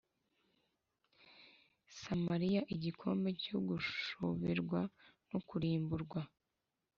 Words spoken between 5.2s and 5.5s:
no